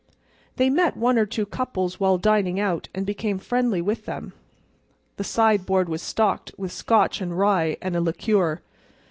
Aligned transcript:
They 0.55 0.71
met 0.71 0.97
one 0.97 1.19
or 1.19 1.27
two 1.27 1.45
couples 1.45 1.99
while 1.99 2.17
dining 2.17 2.59
out 2.59 2.89
and 2.91 3.05
became 3.05 3.37
friendly 3.37 3.83
with 3.83 4.05
them. 4.07 4.33
The 5.17 5.23
sideboard 5.23 5.87
was 5.89 6.01
stocked 6.01 6.51
with 6.57 6.71
Scotch 6.71 7.21
and 7.21 7.37
rye 7.37 7.77
and 7.83 7.95
a 7.95 8.01
liqueur. 8.01 8.63